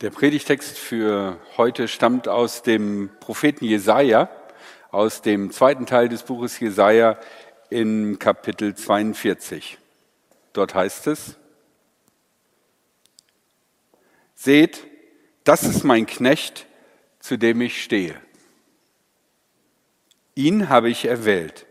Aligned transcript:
Der 0.00 0.10
Predigtext 0.10 0.76
für 0.76 1.38
heute 1.56 1.86
stammt 1.86 2.26
aus 2.26 2.62
dem 2.62 3.10
Propheten 3.20 3.64
Jesaja, 3.64 4.28
aus 4.90 5.22
dem 5.22 5.52
zweiten 5.52 5.86
Teil 5.86 6.08
des 6.08 6.24
Buches 6.24 6.58
Jesaja 6.58 7.16
in 7.70 8.18
Kapitel 8.18 8.74
42. 8.74 9.78
Dort 10.52 10.74
heißt 10.74 11.06
es: 11.06 11.36
Seht, 14.34 14.84
das 15.44 15.62
ist 15.62 15.84
mein 15.84 16.06
Knecht, 16.06 16.66
zu 17.20 17.36
dem 17.36 17.60
ich 17.60 17.80
stehe. 17.80 18.16
Ihn 20.34 20.68
habe 20.70 20.90
ich 20.90 21.04
erwählt 21.04 21.66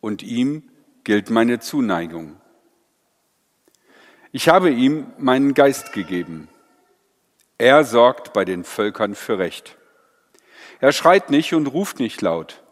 und 0.00 0.24
ihm 0.24 0.70
gilt 1.04 1.30
meine 1.30 1.60
Zuneigung. 1.60 2.34
Ich 4.32 4.48
habe 4.48 4.70
ihm 4.70 5.12
meinen 5.18 5.54
Geist 5.54 5.92
gegeben 5.92 6.48
er 7.64 7.84
sorgt 7.84 8.34
bei 8.34 8.44
den 8.44 8.62
Völkern 8.62 9.14
für 9.14 9.38
Recht. 9.38 9.78
Er 10.80 10.92
schreit 10.92 11.30
nicht 11.30 11.54
und 11.54 11.66
ruft 11.66 11.98
nicht 11.98 12.20
laut. 12.20 12.62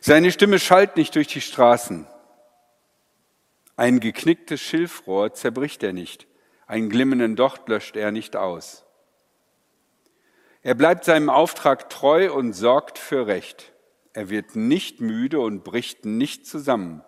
Seine 0.00 0.32
Stimme 0.32 0.58
schallt 0.58 0.96
nicht 0.96 1.14
durch 1.14 1.28
die 1.28 1.40
Straßen. 1.40 2.04
Ein 3.76 4.00
geknicktes 4.00 4.60
Schilfrohr 4.60 5.34
zerbricht 5.34 5.84
er 5.84 5.92
nicht, 5.92 6.26
einen 6.66 6.90
glimmenden 6.90 7.36
Docht 7.36 7.68
löscht 7.68 7.94
er 7.94 8.10
nicht 8.10 8.34
aus. 8.34 8.84
Er 10.62 10.74
bleibt 10.74 11.04
seinem 11.04 11.30
Auftrag 11.30 11.88
treu 11.88 12.32
und 12.32 12.54
sorgt 12.54 12.98
für 12.98 13.28
Recht. 13.28 13.72
Er 14.14 14.30
wird 14.30 14.56
nicht 14.56 15.00
müde 15.00 15.38
und 15.38 15.62
bricht 15.62 16.04
nicht 16.04 16.44
zusammen, 16.44 17.04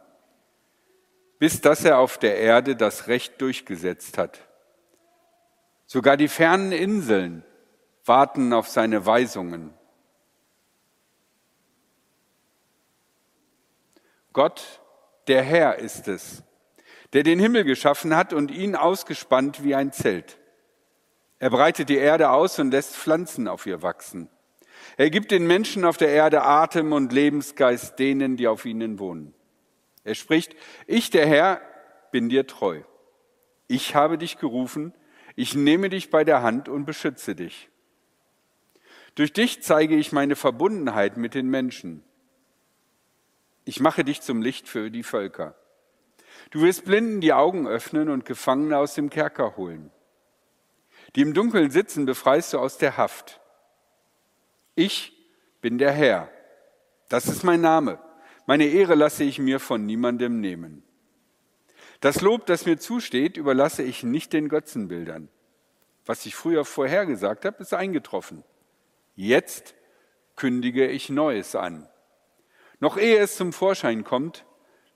bis 1.41 1.61
dass 1.61 1.85
er 1.85 1.99
auf 1.99 2.19
der 2.19 2.37
Erde 2.37 2.77
das 2.77 3.09
Recht 3.09 3.41
durchgesetzt 3.41 4.17
hat. 4.17 4.48
Sogar 5.91 6.19
die 6.19 6.29
fernen 6.29 6.71
Inseln 6.71 7.43
warten 8.05 8.53
auf 8.53 8.69
seine 8.69 9.07
Weisungen. 9.07 9.73
Gott, 14.35 14.83
der 15.29 15.43
Herr 15.43 15.79
ist 15.79 16.07
es, 16.07 16.43
der 17.15 17.23
den 17.23 17.39
Himmel 17.39 17.65
geschaffen 17.65 18.15
hat 18.15 18.35
und 18.35 18.51
ihn 18.51 18.77
ausgespannt 18.77 19.65
wie 19.65 19.75
ein 19.75 19.91
Zelt. 19.91 20.37
Er 21.39 21.49
breitet 21.49 21.89
die 21.89 21.97
Erde 21.97 22.33
aus 22.33 22.59
und 22.59 22.71
lässt 22.71 22.95
Pflanzen 22.95 23.49
auf 23.49 23.65
ihr 23.65 23.81
wachsen. 23.81 24.29
Er 24.99 25.09
gibt 25.09 25.31
den 25.31 25.47
Menschen 25.47 25.87
auf 25.87 25.97
der 25.97 26.11
Erde 26.11 26.43
Atem 26.43 26.93
und 26.93 27.15
Lebensgeist 27.15 27.99
denen, 27.99 28.37
die 28.37 28.47
auf 28.47 28.67
ihnen 28.67 28.99
wohnen. 28.99 29.33
Er 30.05 30.15
spricht, 30.15 30.55
ich, 30.87 31.09
der 31.09 31.27
Herr, 31.27 31.63
bin 32.13 32.29
dir 32.29 32.47
treu. 32.47 32.83
Ich 33.69 33.95
habe 33.95 34.19
dich 34.19 34.37
gerufen, 34.37 34.93
ich 35.39 35.55
nehme 35.55 35.89
dich 35.89 36.11
bei 36.11 36.25
der 36.25 36.43
Hand 36.43 36.69
und 36.69 36.85
beschütze 36.85 37.37
dich. 37.37 37.69
Durch 39.15 39.33
dich 39.33 39.63
zeige 39.63 39.95
ich 39.95 40.11
meine 40.11 40.35
Verbundenheit 40.35 41.17
mit 41.17 41.35
den 41.35 41.49
Menschen. 41.49 42.03
Ich 43.65 43.79
mache 43.79 44.03
dich 44.03 44.21
zum 44.21 44.43
Licht 44.43 44.69
für 44.69 44.91
die 44.91 45.05
Völker. 45.05 45.55
Du 46.51 46.63
wirst 46.63 46.87
Blinden 46.87 47.21
die 47.21 47.33
Augen 47.33 47.69
öffnen 47.69 48.09
und 48.09 48.25
Gefangene 48.25 48.79
aus 48.79 48.95
dem 48.95 49.11
Kerker 49.11 49.57
holen. 49.57 49.93
Die 51.15 51.21
im 51.21 51.35
Dunkeln 51.35 51.71
sitzen, 51.71 52.05
befreist 52.05 52.53
du 52.53 52.59
aus 52.59 52.77
der 52.77 52.97
Haft. 52.97 53.41
Ich 54.75 55.13
bin 55.61 55.79
der 55.79 55.93
Herr. 55.93 56.33
Das 57.09 57.29
ist 57.29 57.45
mein 57.45 57.61
Name. 57.61 58.01
Meine 58.47 58.67
Ehre 58.67 58.97
lasse 58.97 59.23
ich 59.23 59.39
mir 59.39 59.61
von 59.61 59.87
niemandem 59.87 60.41
nehmen. 60.41 60.83
Das 62.01 62.21
Lob, 62.21 62.47
das 62.47 62.65
mir 62.65 62.79
zusteht, 62.79 63.37
überlasse 63.37 63.83
ich 63.83 64.05
nicht 64.05 64.33
den 64.33 64.49
Götzenbildern. 64.49 65.29
Was 66.07 66.27
ich 66.27 66.37
früher 66.37 66.65
vorhergesagt 66.65 67.45
habe, 67.45 67.61
ist 67.61 67.75
eingetroffen. 67.75 68.45
Jetzt 69.17 69.75
kündige 70.37 70.87
ich 70.87 71.11
Neues 71.11 71.57
an. 71.57 71.89
Noch 72.79 72.97
ehe 72.97 73.19
es 73.19 73.37
zum 73.37 73.53
Vorschein 73.53 74.05
kommt, 74.05 74.45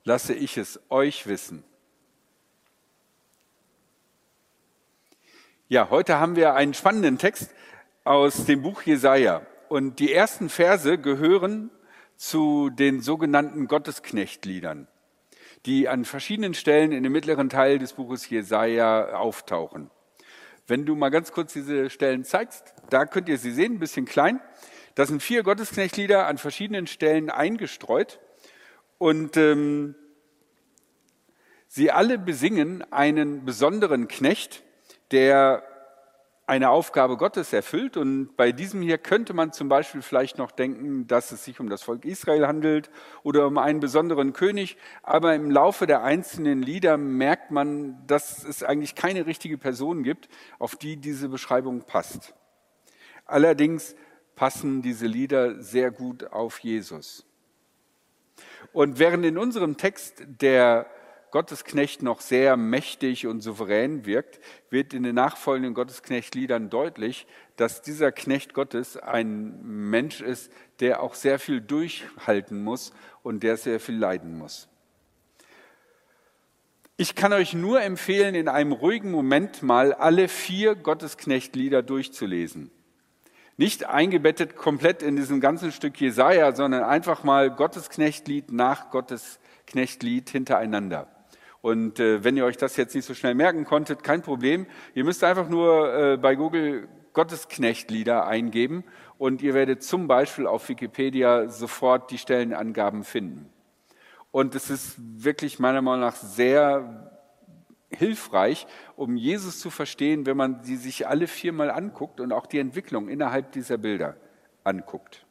lasse 0.05 0.33
ich 0.33 0.57
es 0.57 0.79
euch 0.89 1.27
wissen. 1.27 1.65
Ja, 5.67 5.89
heute 5.89 6.19
haben 6.19 6.37
wir 6.37 6.53
einen 6.53 6.73
spannenden 6.73 7.17
Text 7.17 7.51
aus 8.05 8.45
dem 8.45 8.61
Buch 8.61 8.81
Jesaja. 8.83 9.45
Und 9.67 9.99
die 9.99 10.13
ersten 10.13 10.47
Verse 10.47 10.97
gehören 10.97 11.69
zu 12.15 12.69
den 12.69 13.01
sogenannten 13.01 13.67
Gottesknechtliedern 13.67 14.87
die 15.65 15.87
an 15.87 16.05
verschiedenen 16.05 16.53
Stellen 16.53 16.91
in 16.91 17.03
dem 17.03 17.11
mittleren 17.11 17.49
Teil 17.49 17.79
des 17.79 17.93
Buches 17.93 18.29
Jesaja 18.29 19.15
auftauchen. 19.15 19.89
Wenn 20.67 20.85
du 20.85 20.95
mal 20.95 21.09
ganz 21.09 21.31
kurz 21.31 21.53
diese 21.53 21.89
Stellen 21.89 22.23
zeigst, 22.23 22.73
da 22.89 23.05
könnt 23.05 23.29
ihr 23.29 23.37
sie 23.37 23.51
sehen, 23.51 23.73
ein 23.73 23.79
bisschen 23.79 24.05
klein. 24.05 24.39
Das 24.95 25.09
sind 25.09 25.23
vier 25.23 25.43
Gottesknechtlieder 25.43 26.27
an 26.27 26.37
verschiedenen 26.37 26.87
Stellen 26.87 27.29
eingestreut 27.29 28.19
und 28.97 29.37
ähm, 29.37 29.95
sie 31.67 31.91
alle 31.91 32.17
besingen 32.17 32.83
einen 32.91 33.43
besonderen 33.43 34.07
Knecht, 34.07 34.63
der 35.11 35.63
eine 36.45 36.69
Aufgabe 36.69 37.17
Gottes 37.17 37.53
erfüllt. 37.53 37.97
Und 37.97 38.35
bei 38.35 38.51
diesem 38.51 38.81
hier 38.81 38.97
könnte 38.97 39.33
man 39.33 39.53
zum 39.53 39.69
Beispiel 39.69 40.01
vielleicht 40.01 40.37
noch 40.37 40.51
denken, 40.51 41.07
dass 41.07 41.31
es 41.31 41.45
sich 41.45 41.59
um 41.59 41.69
das 41.69 41.83
Volk 41.83 42.05
Israel 42.05 42.47
handelt 42.47 42.89
oder 43.23 43.47
um 43.47 43.57
einen 43.57 43.79
besonderen 43.79 44.33
König. 44.33 44.77
Aber 45.01 45.35
im 45.35 45.49
Laufe 45.49 45.87
der 45.87 46.03
einzelnen 46.03 46.61
Lieder 46.61 46.97
merkt 46.97 47.51
man, 47.51 48.05
dass 48.07 48.43
es 48.43 48.63
eigentlich 48.63 48.95
keine 48.95 49.25
richtige 49.25 49.57
Person 49.57 50.03
gibt, 50.03 50.27
auf 50.59 50.75
die 50.75 50.97
diese 50.97 51.29
Beschreibung 51.29 51.83
passt. 51.83 52.33
Allerdings 53.25 53.95
passen 54.35 54.81
diese 54.81 55.05
Lieder 55.05 55.61
sehr 55.61 55.91
gut 55.91 56.31
auf 56.31 56.59
Jesus. 56.59 57.25
Und 58.73 58.99
während 58.99 59.25
in 59.25 59.37
unserem 59.37 59.77
Text 59.77 60.23
der 60.25 60.87
Gottesknecht 61.33 62.03
noch 62.03 62.21
sehr 62.21 62.55
mächtig 62.57 63.25
und 63.25 63.41
souverän 63.41 64.05
wirkt, 64.05 64.39
wird 64.69 64.93
in 64.93 65.01
den 65.01 65.15
nachfolgenden 65.15 65.73
Gottesknechtliedern 65.73 66.69
deutlich, 66.69 67.25
dass 67.55 67.81
dieser 67.81 68.11
Knecht 68.11 68.53
Gottes 68.53 68.97
ein 68.97 69.59
Mensch 69.63 70.21
ist, 70.21 70.51
der 70.79 71.01
auch 71.01 71.15
sehr 71.15 71.39
viel 71.39 71.59
durchhalten 71.59 72.63
muss 72.63 72.93
und 73.23 73.41
der 73.41 73.57
sehr 73.57 73.79
viel 73.79 73.97
leiden 73.97 74.37
muss. 74.37 74.67
Ich 76.97 77.15
kann 77.15 77.33
euch 77.33 77.55
nur 77.55 77.81
empfehlen, 77.81 78.35
in 78.35 78.47
einem 78.47 78.71
ruhigen 78.71 79.09
Moment 79.09 79.63
mal 79.63 79.91
alle 79.91 80.27
vier 80.27 80.75
Gottesknechtlieder 80.75 81.81
durchzulesen. 81.81 82.69
Nicht 83.57 83.85
eingebettet 83.85 84.55
komplett 84.55 85.01
in 85.01 85.15
diesem 85.15 85.41
ganzen 85.41 85.71
Stück 85.71 85.99
Jesaja, 85.99 86.51
sondern 86.53 86.83
einfach 86.83 87.23
mal 87.23 87.49
Gottesknechtlied 87.49 88.51
nach 88.51 88.91
Gottesknechtlied 88.91 90.29
hintereinander. 90.29 91.07
Und 91.63 92.01
äh, 92.01 92.25
wenn 92.25 92.35
ihr 92.35 92.43
euch 92.43 92.57
das 92.57 92.75
jetzt 92.75 92.93
nicht 92.93 93.05
so 93.05 93.13
schnell 93.13 93.35
merken 93.35 93.63
konntet, 93.63 94.03
kein 94.03 94.21
Problem. 94.21 94.65
Ihr 94.95 95.05
müsst 95.05 95.23
einfach 95.23 95.47
nur 95.47 95.93
äh, 95.95 96.17
bei 96.17 96.35
Google 96.35 96.89
Gottesknechtlieder 97.13 98.27
eingeben 98.27 98.83
und 99.17 99.41
ihr 99.41 99.53
werdet 99.53 99.81
zum 99.81 100.09
Beispiel 100.09 100.45
auf 100.45 100.67
Wikipedia 100.67 101.47
sofort 101.47 102.11
die 102.11 102.17
Stellenangaben 102.17 103.05
finden. 103.05 103.49
Und 104.31 104.55
es 104.55 104.69
ist 104.69 104.95
wirklich 104.99 105.57
meiner 105.57 105.81
Meinung 105.81 106.01
nach 106.01 106.17
sehr 106.17 107.09
hilfreich, 107.91 108.67
um 108.97 109.15
Jesus 109.15 109.59
zu 109.59 109.69
verstehen, 109.69 110.25
wenn 110.25 110.35
man 110.35 110.65
sie 110.65 110.75
sich 110.75 111.07
alle 111.07 111.27
viermal 111.27 111.71
anguckt 111.71 112.19
und 112.19 112.33
auch 112.33 112.45
die 112.45 112.59
Entwicklung 112.59 113.07
innerhalb 113.07 113.53
dieser 113.53 113.77
Bilder 113.77 114.17
anguckt. 114.65 115.25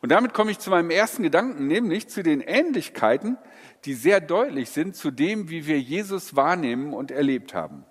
Und 0.00 0.10
damit 0.10 0.32
komme 0.32 0.50
ich 0.50 0.58
zu 0.58 0.70
meinem 0.70 0.90
ersten 0.90 1.22
Gedanken, 1.22 1.66
nämlich 1.66 2.08
zu 2.08 2.22
den 2.22 2.40
Ähnlichkeiten, 2.40 3.36
die 3.84 3.94
sehr 3.94 4.20
deutlich 4.20 4.70
sind 4.70 4.94
zu 4.94 5.10
dem, 5.10 5.50
wie 5.50 5.66
wir 5.66 5.80
Jesus 5.80 6.36
wahrnehmen 6.36 6.92
und 6.92 7.10
erlebt 7.10 7.54
haben. 7.54 7.84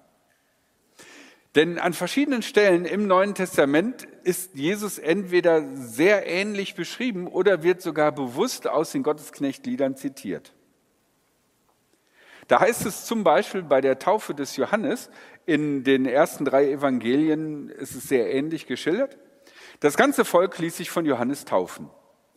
Denn 1.55 1.79
an 1.79 1.93
verschiedenen 1.93 2.43
Stellen 2.43 2.85
im 2.85 3.07
Neuen 3.07 3.33
Testament 3.33 4.07
ist 4.23 4.55
Jesus 4.55 4.99
entweder 4.99 5.65
sehr 5.75 6.27
ähnlich 6.27 6.75
beschrieben 6.75 7.27
oder 7.27 7.63
wird 7.63 7.81
sogar 7.81 8.11
bewusst 8.11 8.67
aus 8.67 8.91
den 8.91 9.01
Gottesknechtliedern 9.01 9.95
zitiert. 9.95 10.53
Da 12.47 12.59
heißt 12.59 12.85
es 12.85 13.05
zum 13.05 13.23
Beispiel 13.23 13.63
bei 13.63 13.81
der 13.81 13.99
Taufe 13.99 14.33
des 14.33 14.55
Johannes, 14.55 15.09
in 15.45 15.83
den 15.83 16.05
ersten 16.05 16.45
drei 16.45 16.69
Evangelien 16.69 17.69
ist 17.69 17.95
es 17.95 18.03
sehr 18.03 18.31
ähnlich 18.31 18.67
geschildert. 18.67 19.17
Das 19.79 19.97
ganze 19.97 20.25
Volk 20.25 20.57
ließ 20.57 20.77
sich 20.77 20.89
von 20.89 21.05
Johannes 21.05 21.45
taufen. 21.45 21.89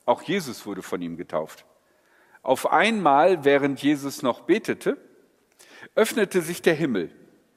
Auch 0.07 0.23
Jesus 0.23 0.67
wurde 0.67 0.83
von 0.83 1.01
ihm 1.01 1.17
getauft. 1.17 1.65
Auf 2.43 2.71
einmal, 2.71 3.45
während 3.45 3.83
Jesus 3.83 4.23
noch 4.23 4.41
betete, 4.43 4.97
öffnete 5.95 6.43
sich 6.43 6.63
der 6.63 6.75
Himmel. 6.75 7.11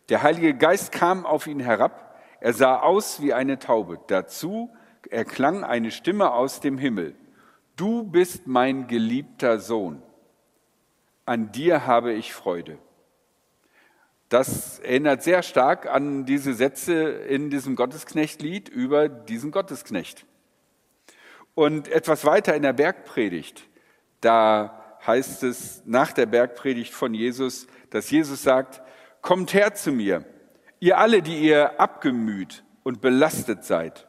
Der 0.09 0.24
Heilige 0.24 0.53
Geist 0.53 0.91
kam 0.91 1.25
auf 1.25 1.47
ihn 1.47 1.59
herab. 1.59 2.19
Er 2.39 2.53
sah 2.53 2.80
aus 2.80 3.21
wie 3.21 3.33
eine 3.33 3.59
Taube. 3.59 4.00
Dazu 4.07 4.69
erklang 5.09 5.63
eine 5.63 5.91
Stimme 5.91 6.31
aus 6.33 6.59
dem 6.59 6.77
Himmel. 6.77 7.15
Du 7.75 8.03
bist 8.03 8.45
mein 8.47 8.88
geliebter 8.88 9.59
Sohn. 9.59 10.01
An 11.25 11.51
dir 11.51 11.88
habe 11.88 12.13
ich 12.13 12.33
Freude. 12.33 12.77
Das 14.33 14.80
erinnert 14.80 15.21
sehr 15.21 15.44
stark 15.44 15.85
an 15.85 16.25
diese 16.25 16.56
Sätze 16.56 16.94
in 16.94 17.51
diesem 17.51 17.75
Gottesknechtlied 17.75 18.68
über 18.68 19.07
diesen 19.07 19.51
Gottesknecht. 19.51 20.25
Und 21.53 21.88
etwas 21.88 22.25
weiter 22.25 22.56
in 22.56 22.63
der 22.63 22.74
Bergpredigt, 22.74 23.69
da 24.21 24.97
heißt 25.06 25.44
es 25.44 25.83
nach 25.85 26.13
der 26.13 26.25
Bergpredigt 26.25 26.95
von 26.95 27.13
Jesus, 27.13 27.68
dass 27.91 28.09
Jesus 28.09 28.41
sagt, 28.41 28.81
kommt 29.21 29.53
her 29.53 29.75
zu 29.75 29.91
mir, 29.91 30.25
ihr 30.79 30.97
alle, 30.97 31.21
die 31.21 31.38
ihr 31.38 31.79
abgemüht 31.79 32.63
und 32.81 33.01
belastet 33.01 33.63
seid, 33.65 34.07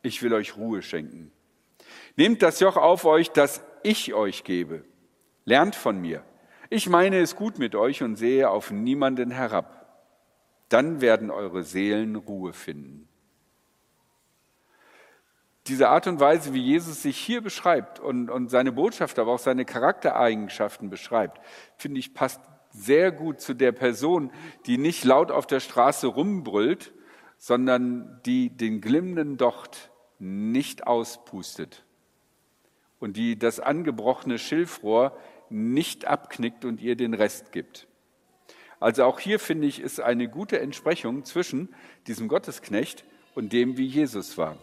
ich 0.00 0.22
will 0.22 0.32
euch 0.32 0.56
Ruhe 0.56 0.80
schenken. 0.80 1.30
Nehmt 2.16 2.40
das 2.40 2.60
Joch 2.60 2.78
auf 2.78 3.04
euch, 3.04 3.32
das 3.32 3.62
ich 3.82 4.14
euch 4.14 4.44
gebe. 4.44 4.82
Lernt 5.44 5.76
von 5.76 6.00
mir. 6.00 6.24
Ich 6.70 6.88
meine 6.88 7.20
es 7.20 7.34
gut 7.34 7.58
mit 7.58 7.74
euch 7.74 8.02
und 8.02 8.16
sehe 8.16 8.50
auf 8.50 8.70
niemanden 8.70 9.30
herab. 9.30 9.86
Dann 10.68 11.00
werden 11.00 11.30
eure 11.30 11.62
Seelen 11.62 12.16
Ruhe 12.16 12.52
finden. 12.52 13.08
Diese 15.66 15.88
Art 15.88 16.06
und 16.06 16.20
Weise, 16.20 16.52
wie 16.54 16.62
Jesus 16.62 17.02
sich 17.02 17.16
hier 17.18 17.40
beschreibt 17.42 18.00
und, 18.00 18.30
und 18.30 18.50
seine 18.50 18.72
Botschaft, 18.72 19.18
aber 19.18 19.32
auch 19.32 19.38
seine 19.38 19.64
Charaktereigenschaften 19.64 20.90
beschreibt, 20.90 21.40
finde 21.76 22.00
ich, 22.00 22.14
passt 22.14 22.40
sehr 22.70 23.12
gut 23.12 23.40
zu 23.40 23.54
der 23.54 23.72
Person, 23.72 24.30
die 24.66 24.78
nicht 24.78 25.04
laut 25.04 25.30
auf 25.30 25.46
der 25.46 25.60
Straße 25.60 26.06
rumbrüllt, 26.06 26.92
sondern 27.38 28.20
die 28.24 28.50
den 28.50 28.80
glimmenden 28.80 29.36
Docht 29.36 29.90
nicht 30.18 30.86
auspustet 30.86 31.84
und 32.98 33.16
die 33.16 33.38
das 33.38 33.60
angebrochene 33.60 34.38
Schilfrohr 34.38 35.16
nicht 35.50 36.06
abknickt 36.06 36.64
und 36.64 36.80
ihr 36.80 36.96
den 36.96 37.14
Rest 37.14 37.52
gibt. 37.52 37.86
Also 38.80 39.04
auch 39.04 39.18
hier 39.18 39.38
finde 39.38 39.66
ich, 39.66 39.80
ist 39.80 40.00
eine 40.00 40.28
gute 40.28 40.60
Entsprechung 40.60 41.24
zwischen 41.24 41.74
diesem 42.06 42.28
Gottesknecht 42.28 43.04
und 43.34 43.52
dem, 43.52 43.76
wie 43.76 43.86
Jesus 43.86 44.38
war. 44.38 44.56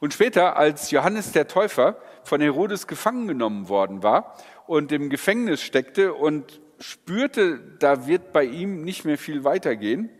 Und 0.00 0.12
später, 0.12 0.56
als 0.56 0.90
Johannes 0.90 1.32
der 1.32 1.48
Täufer 1.48 1.96
von 2.24 2.40
Herodes 2.40 2.86
gefangen 2.86 3.28
genommen 3.28 3.68
worden 3.68 4.02
war 4.02 4.36
und 4.66 4.92
im 4.92 5.08
Gefängnis 5.10 5.62
steckte 5.62 6.14
und 6.14 6.60
spürte, 6.80 7.58
da 7.78 8.06
wird 8.06 8.32
bei 8.32 8.44
ihm 8.44 8.82
nicht 8.82 9.04
mehr 9.04 9.18
viel 9.18 9.44
weitergehen, 9.44 10.10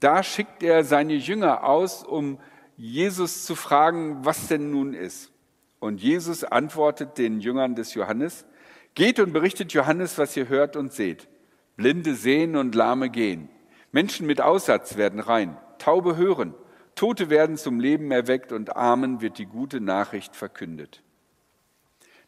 da 0.00 0.22
schickt 0.22 0.62
er 0.62 0.84
seine 0.84 1.14
Jünger 1.14 1.64
aus, 1.64 2.02
um 2.02 2.40
Jesus 2.76 3.44
zu 3.44 3.54
fragen, 3.54 4.24
was 4.24 4.48
denn 4.48 4.70
nun 4.70 4.92
ist. 4.92 5.32
Und 5.78 6.00
Jesus 6.00 6.44
antwortet 6.44 7.18
den 7.18 7.40
Jüngern 7.40 7.74
des 7.74 7.94
Johannes, 7.94 8.46
geht 8.94 9.20
und 9.20 9.32
berichtet 9.32 9.72
Johannes, 9.72 10.18
was 10.18 10.36
ihr 10.36 10.48
hört 10.48 10.76
und 10.76 10.92
seht. 10.92 11.28
Blinde 11.76 12.14
sehen 12.14 12.56
und 12.56 12.74
Lahme 12.74 13.10
gehen. 13.10 13.48
Menschen 13.92 14.26
mit 14.26 14.40
Aussatz 14.40 14.96
werden 14.96 15.20
rein. 15.20 15.56
Taube 15.78 16.16
hören. 16.16 16.54
Tote 16.94 17.28
werden 17.28 17.56
zum 17.56 17.78
Leben 17.78 18.10
erweckt 18.10 18.52
und 18.52 18.74
Armen 18.74 19.20
wird 19.20 19.38
die 19.38 19.46
gute 19.46 19.80
Nachricht 19.80 20.34
verkündet. 20.34 21.02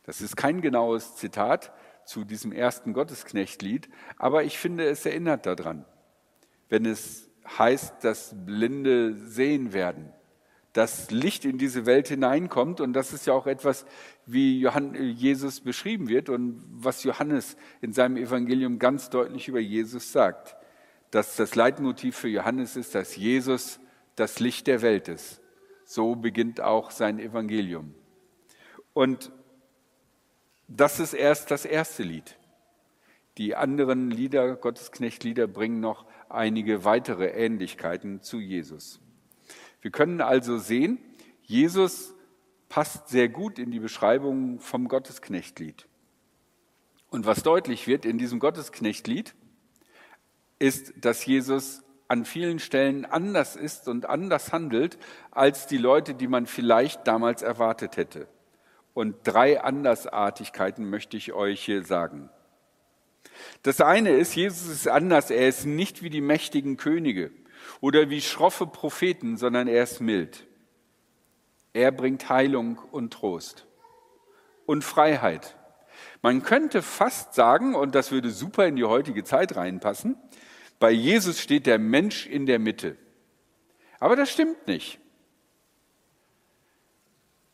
Das 0.05 0.21
ist 0.21 0.37
kein 0.37 0.61
genaues 0.61 1.17
Zitat 1.17 1.73
zu 2.05 2.25
diesem 2.25 2.53
ersten 2.53 2.93
Gottesknechtlied, 2.93 3.89
aber 4.17 4.45
ich 4.45 4.59
finde, 4.59 4.87
es 4.87 5.05
erinnert 5.05 5.45
daran, 5.45 5.85
wenn 6.69 6.87
es 6.87 7.29
heißt, 7.59 8.05
dass 8.05 8.35
Blinde 8.35 9.15
sehen 9.15 9.73
werden, 9.73 10.13
dass 10.73 11.11
Licht 11.11 11.45
in 11.45 11.59
diese 11.59 11.87
Welt 11.87 12.09
hineinkommt. 12.09 12.81
Und 12.81 12.93
das 12.93 13.13
ist 13.13 13.27
ja 13.27 13.33
auch 13.33 13.47
etwas, 13.47 13.87
wie 14.27 14.67
Jesus 15.15 15.61
beschrieben 15.61 16.09
wird 16.09 16.29
und 16.29 16.63
was 16.71 17.05
Johannes 17.05 17.57
in 17.81 17.93
seinem 17.93 18.17
Evangelium 18.17 18.79
ganz 18.79 19.11
deutlich 19.11 19.49
über 19.49 19.61
Jesus 19.61 20.13
sagt. 20.13 20.57
Dass 21.11 21.37
das 21.37 21.55
Leitmotiv 21.55 22.17
für 22.17 22.29
Johannes 22.29 22.77
ist, 22.77 22.95
dass 22.95 23.17
Jesus 23.17 23.81
das 24.15 24.41
Licht 24.41 24.67
der 24.67 24.83
Welt 24.83 25.09
ist. 25.09 25.41
So 25.85 26.15
beginnt 26.17 26.61
auch 26.61 26.91
sein 26.91 27.19
Evangelium. 27.19 27.95
Und 28.93 29.33
das 30.67 31.01
ist 31.01 31.15
erst 31.15 31.51
das 31.51 31.65
erste 31.65 32.03
Lied. 32.03 32.37
Die 33.39 33.57
anderen 33.57 34.11
Lieder, 34.11 34.57
Gottesknechtlieder, 34.57 35.47
bringen 35.47 35.81
noch 35.81 36.05
einige 36.29 36.85
weitere 36.85 37.29
Ähnlichkeiten 37.29 38.21
zu 38.21 38.39
Jesus. 38.39 39.01
Wir 39.81 39.91
können 39.91 40.21
also 40.21 40.59
sehen, 40.59 40.99
Jesus 41.43 42.15
passt 42.69 43.09
sehr 43.09 43.29
gut 43.29 43.59
in 43.59 43.71
die 43.71 43.81
Beschreibung 43.81 44.61
vom 44.61 44.89
Gottesknechtlied. 44.89 45.87
Und 47.11 47.25
was 47.27 47.43
deutlich 47.43 47.87
wird 47.87 48.05
in 48.05 48.19
diesem 48.19 48.39
Gottesknechtlied, 48.39 49.35
ist, 50.59 50.93
dass 50.97 51.25
Jesus 51.25 51.83
an 52.09 52.25
vielen 52.25 52.59
Stellen 52.59 53.05
anders 53.05 53.55
ist 53.55 53.89
und 53.89 54.07
anders 54.07 54.53
handelt 54.53 54.99
als 55.31 55.67
die 55.67 55.79
Leute, 55.79 56.15
die 56.15 56.27
man 56.27 56.47
vielleicht 56.47 57.07
damals 57.07 57.43
erwartet 57.43 57.97
hätte. 57.97 58.29
Und 58.95 59.17
drei 59.25 59.61
Andersartigkeiten 59.63 60.89
möchte 60.89 61.17
ich 61.17 61.33
euch 61.33 61.65
hier 61.65 61.85
sagen. 61.85 62.31
Das 63.63 63.81
eine 63.81 64.11
ist, 64.11 64.35
Jesus 64.35 64.69
ist 64.69 64.89
anders. 64.89 65.31
Er 65.31 65.49
ist 65.49 65.65
nicht 65.65 66.03
wie 66.03 66.11
die 66.11 66.21
mächtigen 66.21 66.77
Könige 66.77 67.31
oder 67.81 68.11
wie 68.11 68.21
schroffe 68.21 68.67
Propheten, 68.67 69.37
sondern 69.37 69.69
er 69.69 69.83
ist 69.83 70.01
mild. 70.01 70.47
Er 71.73 71.93
bringt 71.93 72.29
Heilung 72.29 72.79
und 72.91 73.13
Trost 73.13 73.67
und 74.67 74.85
Freiheit. 74.85 75.57
Man 76.23 76.43
könnte 76.43 76.83
fast 76.83 77.35
sagen, 77.35 77.75
und 77.75 77.95
das 77.95 78.11
würde 78.11 78.31
super 78.31 78.67
in 78.67 78.77
die 78.77 78.85
heutige 78.85 79.25
Zeit 79.25 79.57
reinpassen, 79.57 80.17
bei 80.79 80.91
Jesus 80.91 81.41
steht 81.41 81.67
der 81.67 81.79
Mensch 81.79 82.27
in 82.27 82.47
der 82.47 82.59
Mitte. 82.59 82.97
Aber 83.99 84.17
das 84.17 84.31
stimmt 84.31 84.67
nicht. 84.67 85.01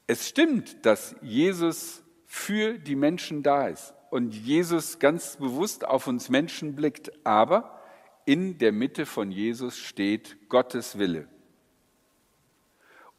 Es 0.07 0.29
stimmt, 0.29 0.85
dass 0.85 1.17
Jesus 1.23 2.03
für 2.27 2.79
die 2.79 2.97
Menschen 2.97 3.43
da 3.43 3.69
ist 3.69 3.95
und 4.11 4.35
Jesus 4.35 4.99
ganz 4.99 5.37
bewusst 5.37 5.87
auf 5.87 6.07
uns 6.07 6.29
Menschen 6.29 6.75
blickt, 6.75 7.13
aber 7.25 7.81
in 8.25 8.59
der 8.59 8.73
Mitte 8.73 9.07
von 9.07 9.31
Jesus 9.31 9.79
steht 9.79 10.37
Gottes 10.49 10.99
Wille. 10.99 11.29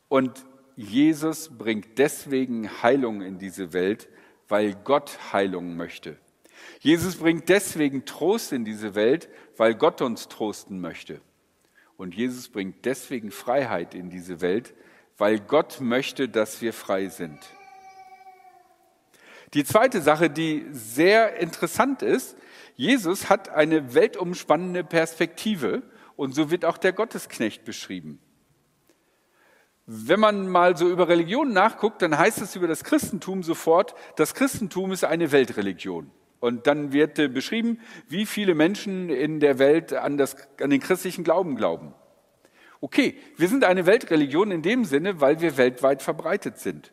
Und 0.08 0.46
Jesus 0.76 1.50
bringt 1.58 1.98
deswegen 1.98 2.82
Heilung 2.82 3.22
in 3.22 3.38
diese 3.40 3.74
Welt, 3.74 4.10
weil 4.48 4.74
Gott 4.74 5.18
Heilung 5.32 5.76
möchte. 5.76 6.18
Jesus 6.80 7.18
bringt 7.18 7.50
deswegen 7.50 8.06
Trost 8.06 8.52
in 8.52 8.66
diese 8.66 8.96
Welt, 8.96 9.30
weil 9.58 9.76
Gott 9.76 10.02
uns 10.02 10.28
trosten 10.28 10.82
möchte. 10.82 11.22
Und 11.98 12.14
Jesus 12.14 12.50
bringt 12.50 12.86
deswegen 12.86 13.32
Freiheit 13.32 13.96
in 13.96 14.10
diese 14.10 14.42
Welt, 14.42 14.74
weil 15.18 15.40
Gott 15.40 15.80
möchte, 15.80 16.28
dass 16.28 16.62
wir 16.62 16.74
frei 16.74 17.08
sind. 17.08 17.40
Die 19.54 19.64
zweite 19.64 20.02
Sache, 20.02 20.30
die 20.30 20.66
sehr 20.72 21.38
interessant 21.38 22.02
ist, 22.02 22.36
Jesus 22.76 23.30
hat 23.30 23.50
eine 23.50 23.94
weltumspannende 23.94 24.84
Perspektive 24.84 25.84
und 26.16 26.36
so 26.36 26.52
wird 26.52 26.66
auch 26.66 26.78
der 26.78 26.94
Gottesknecht 26.94 27.66
beschrieben. 27.66 28.20
Wenn 29.88 30.20
man 30.20 30.50
mal 30.50 30.76
so 30.76 30.90
über 30.90 31.08
Religion 31.08 31.54
nachguckt, 31.54 32.02
dann 32.02 32.18
heißt 32.18 32.42
es 32.42 32.56
über 32.56 32.68
das 32.68 32.84
Christentum 32.84 33.44
sofort, 33.44 33.94
das 34.16 34.34
Christentum 34.34 34.92
ist 34.92 35.04
eine 35.04 35.32
Weltreligion. 35.32 36.10
Und 36.40 36.68
dann 36.68 36.92
wird 36.92 37.18
äh, 37.20 37.28
beschrieben, 37.28 37.80
wie 38.08 38.26
viele 38.26 38.56
Menschen 38.56 39.10
in 39.10 39.40
der 39.40 39.58
Welt 39.58 39.94
an, 39.94 40.18
das, 40.18 40.36
an 40.60 40.70
den 40.70 40.80
christlichen 40.80 41.24
Glauben 41.24 41.56
glauben. 41.56 41.94
Okay, 42.82 43.18
wir 43.38 43.48
sind 43.48 43.64
eine 43.64 43.86
Weltreligion 43.86 44.52
in 44.52 44.62
dem 44.62 44.86
Sinne, 44.86 45.22
weil 45.22 45.40
wir 45.40 45.58
weltweit 45.58 46.04
verbreitet 46.04 46.60
sind. 46.60 46.92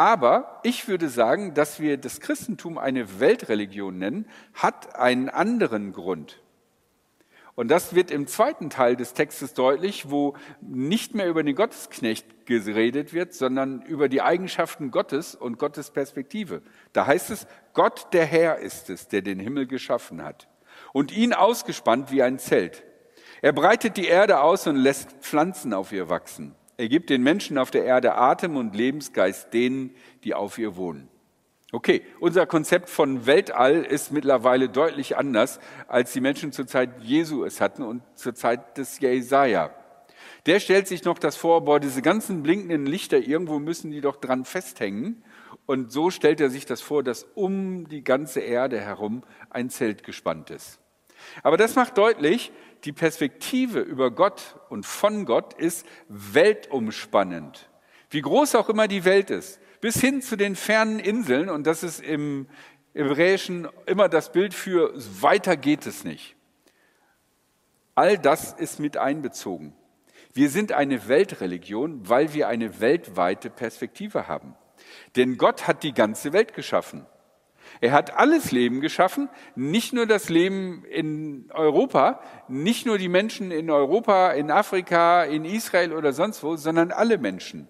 Aber 0.00 0.60
ich 0.62 0.88
würde 0.88 1.10
sagen, 1.10 1.52
dass 1.52 1.78
wir 1.78 1.98
das 1.98 2.20
Christentum 2.20 2.78
eine 2.78 3.20
Weltreligion 3.20 3.98
nennen, 3.98 4.26
hat 4.54 4.96
einen 4.96 5.28
anderen 5.28 5.92
Grund. 5.92 6.40
Und 7.54 7.68
das 7.68 7.94
wird 7.94 8.10
im 8.10 8.26
zweiten 8.26 8.70
Teil 8.70 8.96
des 8.96 9.12
Textes 9.12 9.52
deutlich, 9.52 10.10
wo 10.10 10.38
nicht 10.62 11.14
mehr 11.14 11.28
über 11.28 11.42
den 11.42 11.54
Gottesknecht 11.54 12.46
geredet 12.46 13.12
wird, 13.12 13.34
sondern 13.34 13.82
über 13.82 14.08
die 14.08 14.22
Eigenschaften 14.22 14.90
Gottes 14.90 15.34
und 15.34 15.58
Gottes 15.58 15.90
Perspektive. 15.90 16.62
Da 16.94 17.06
heißt 17.06 17.28
es, 17.28 17.46
Gott 17.74 18.06
der 18.14 18.24
Herr 18.24 18.56
ist 18.56 18.88
es, 18.88 19.06
der 19.08 19.20
den 19.20 19.38
Himmel 19.38 19.66
geschaffen 19.66 20.24
hat 20.24 20.48
und 20.94 21.12
ihn 21.12 21.34
ausgespannt 21.34 22.10
wie 22.10 22.22
ein 22.22 22.38
Zelt. 22.38 22.84
Er 23.42 23.52
breitet 23.52 23.98
die 23.98 24.06
Erde 24.06 24.40
aus 24.40 24.66
und 24.66 24.76
lässt 24.76 25.10
Pflanzen 25.20 25.74
auf 25.74 25.92
ihr 25.92 26.08
wachsen. 26.08 26.54
Er 26.80 26.88
gibt 26.88 27.10
den 27.10 27.22
Menschen 27.22 27.58
auf 27.58 27.70
der 27.70 27.84
Erde 27.84 28.14
Atem 28.14 28.56
und 28.56 28.74
Lebensgeist 28.74 29.52
denen, 29.52 29.94
die 30.24 30.32
auf 30.32 30.56
ihr 30.56 30.76
wohnen. 30.76 31.10
Okay, 31.72 32.00
unser 32.20 32.46
Konzept 32.46 32.88
von 32.88 33.26
Weltall 33.26 33.82
ist 33.84 34.12
mittlerweile 34.12 34.70
deutlich 34.70 35.18
anders, 35.18 35.60
als 35.88 36.14
die 36.14 36.22
Menschen 36.22 36.52
zur 36.52 36.66
Zeit 36.66 37.02
Jesu 37.02 37.44
es 37.44 37.60
hatten 37.60 37.82
und 37.82 38.00
zur 38.14 38.34
Zeit 38.34 38.78
des 38.78 38.98
Jesaja. 38.98 39.74
Der 40.46 40.58
stellt 40.58 40.88
sich 40.88 41.04
noch 41.04 41.18
das 41.18 41.36
vor, 41.36 41.66
boah, 41.66 41.80
diese 41.80 42.00
ganzen 42.00 42.42
blinkenden 42.42 42.86
Lichter, 42.86 43.18
irgendwo 43.18 43.58
müssen 43.58 43.90
die 43.90 44.00
doch 44.00 44.16
dran 44.16 44.46
festhängen. 44.46 45.22
Und 45.66 45.92
so 45.92 46.08
stellt 46.08 46.40
er 46.40 46.48
sich 46.48 46.64
das 46.64 46.80
vor, 46.80 47.02
dass 47.02 47.24
um 47.34 47.88
die 47.88 48.04
ganze 48.04 48.40
Erde 48.40 48.80
herum 48.80 49.22
ein 49.50 49.68
Zelt 49.68 50.02
gespannt 50.02 50.48
ist. 50.48 50.80
Aber 51.42 51.56
das 51.56 51.74
macht 51.74 51.98
deutlich, 51.98 52.52
die 52.84 52.92
Perspektive 52.92 53.80
über 53.80 54.10
Gott 54.10 54.56
und 54.68 54.86
von 54.86 55.24
Gott 55.26 55.54
ist 55.54 55.86
weltumspannend. 56.08 57.68
Wie 58.10 58.22
groß 58.22 58.54
auch 58.54 58.68
immer 58.68 58.88
die 58.88 59.04
Welt 59.04 59.30
ist, 59.30 59.60
bis 59.80 60.00
hin 60.00 60.22
zu 60.22 60.36
den 60.36 60.56
fernen 60.56 60.98
Inseln, 60.98 61.48
und 61.48 61.66
das 61.66 61.82
ist 61.82 62.00
im 62.00 62.48
Hebräischen 62.94 63.68
immer 63.86 64.08
das 64.08 64.32
Bild 64.32 64.52
für 64.54 64.92
weiter 65.22 65.56
geht 65.56 65.86
es 65.86 66.04
nicht. 66.04 66.36
All 67.94 68.18
das 68.18 68.52
ist 68.52 68.80
mit 68.80 68.96
einbezogen. 68.96 69.74
Wir 70.32 70.48
sind 70.48 70.72
eine 70.72 71.08
Weltreligion, 71.08 72.08
weil 72.08 72.34
wir 72.34 72.48
eine 72.48 72.80
weltweite 72.80 73.50
Perspektive 73.50 74.28
haben. 74.28 74.54
Denn 75.16 75.36
Gott 75.36 75.66
hat 75.66 75.82
die 75.82 75.92
ganze 75.92 76.32
Welt 76.32 76.54
geschaffen. 76.54 77.06
Er 77.80 77.92
hat 77.92 78.16
alles 78.16 78.52
Leben 78.52 78.80
geschaffen, 78.80 79.30
nicht 79.54 79.92
nur 79.92 80.06
das 80.06 80.28
Leben 80.28 80.84
in 80.84 81.50
Europa, 81.54 82.20
nicht 82.46 82.84
nur 82.84 82.98
die 82.98 83.08
Menschen 83.08 83.50
in 83.50 83.70
Europa, 83.70 84.32
in 84.32 84.50
Afrika, 84.50 85.24
in 85.24 85.46
Israel 85.46 85.94
oder 85.94 86.12
sonst 86.12 86.42
wo, 86.42 86.56
sondern 86.56 86.92
alle 86.92 87.16
Menschen. 87.16 87.68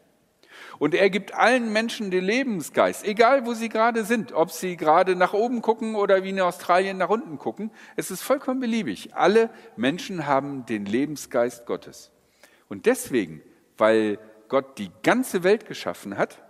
Und 0.80 0.94
er 0.94 1.10
gibt 1.10 1.34
allen 1.34 1.72
Menschen 1.72 2.10
den 2.10 2.24
Lebensgeist, 2.24 3.06
egal 3.06 3.46
wo 3.46 3.52
sie 3.52 3.68
gerade 3.68 4.04
sind, 4.04 4.32
ob 4.32 4.50
sie 4.50 4.76
gerade 4.76 5.14
nach 5.14 5.34
oben 5.34 5.60
gucken 5.60 5.94
oder 5.94 6.24
wie 6.24 6.30
in 6.30 6.40
Australien 6.40 6.96
nach 6.96 7.10
unten 7.10 7.38
gucken. 7.38 7.70
Es 7.96 8.10
ist 8.10 8.22
vollkommen 8.22 8.60
beliebig. 8.60 9.14
Alle 9.14 9.50
Menschen 9.76 10.26
haben 10.26 10.64
den 10.66 10.86
Lebensgeist 10.86 11.66
Gottes. 11.66 12.10
Und 12.68 12.86
deswegen, 12.86 13.42
weil 13.76 14.18
Gott 14.48 14.78
die 14.78 14.90
ganze 15.02 15.44
Welt 15.44 15.66
geschaffen 15.66 16.16
hat, 16.16 16.42